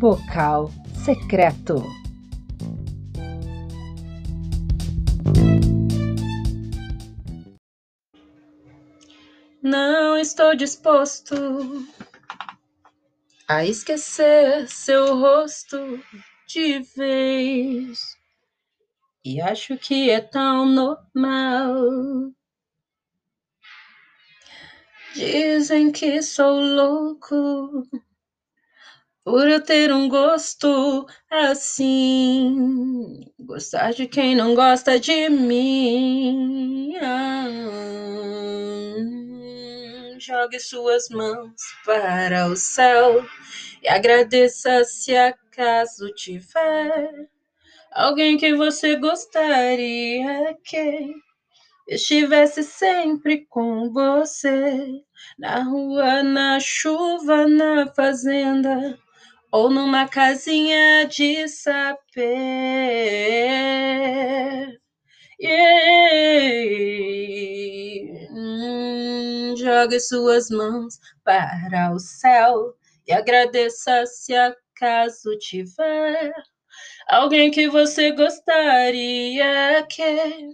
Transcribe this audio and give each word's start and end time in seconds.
Vocal 0.00 0.72
secreto. 1.04 1.84
Não 9.62 10.16
estou 10.16 10.56
disposto 10.56 11.34
a 13.46 13.66
esquecer 13.66 14.66
seu 14.70 15.18
rosto 15.18 16.02
de 16.48 16.78
vez. 16.96 18.00
E 19.22 19.38
acho 19.38 19.76
que 19.76 20.08
é 20.08 20.22
tão 20.22 20.64
normal. 20.64 22.32
Dizem 25.12 25.92
que 25.92 26.22
sou 26.22 26.58
louco 26.58 27.86
por 29.30 29.48
eu 29.48 29.60
ter 29.60 29.92
um 29.92 30.08
gosto 30.08 31.06
assim. 31.30 33.20
Gostar 33.38 33.92
de 33.92 34.08
quem 34.08 34.34
não 34.34 34.56
gosta 34.56 34.98
de 34.98 35.28
mim. 35.28 36.96
Ah, 37.00 37.44
jogue 40.18 40.58
suas 40.58 41.08
mãos 41.10 41.54
para 41.84 42.48
o 42.48 42.56
céu 42.56 43.24
e 43.80 43.88
agradeça 43.88 44.82
se 44.84 45.16
acaso 45.16 46.12
tiver 46.14 47.28
alguém 47.92 48.36
que 48.36 48.52
você 48.54 48.96
gostaria 48.96 50.56
que 50.64 51.14
estivesse 51.88 52.64
sempre 52.64 53.46
com 53.46 53.92
você, 53.92 55.02
na 55.38 55.62
rua, 55.62 56.22
na 56.22 56.58
chuva, 56.60 57.46
na 57.46 57.92
fazenda, 57.94 58.98
ou 59.52 59.70
numa 59.70 60.08
casinha 60.08 61.06
de 61.06 61.48
sapé. 61.48 62.20
Yeah. 65.40 66.80
Hum, 68.32 69.54
jogue 69.56 69.98
suas 70.00 70.50
mãos 70.50 70.98
para 71.24 71.92
o 71.92 71.98
céu 71.98 72.74
e 73.06 73.12
agradeça 73.12 74.04
se 74.06 74.34
acaso 74.34 75.36
tiver 75.38 76.32
alguém 77.08 77.50
que 77.50 77.68
você 77.68 78.12
gostaria 78.12 79.86
que 79.90 80.50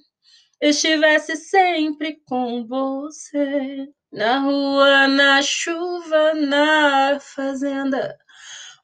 estivesse 0.60 1.36
sempre 1.36 2.20
com 2.26 2.66
você, 2.66 3.88
na 4.12 4.40
rua, 4.40 5.08
na 5.08 5.42
chuva, 5.42 6.34
na 6.34 7.18
fazenda, 7.20 8.16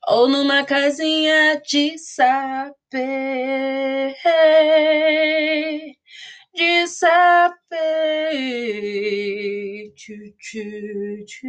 ou 0.09 0.29
numa 0.29 0.65
casinha 0.65 1.61
de 1.65 1.99
sapê. 1.99 2.75
De 6.55 6.87
sapê. 6.89 8.33
Tchu, 9.97 10.15
tchu, 10.39 11.25
tchu. 11.27 11.49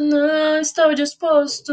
Não 0.00 0.60
estou 0.60 0.94
disposto 0.94 1.72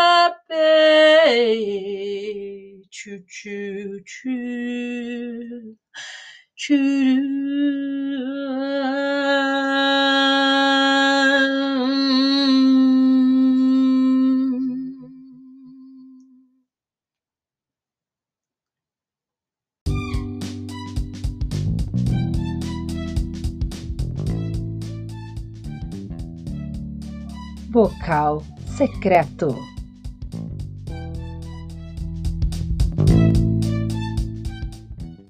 Tchu, 3.01 3.17
tchu, 3.25 3.97
tchu. 4.05 4.37
Vocal 27.71 28.45
secreto. 28.77 29.80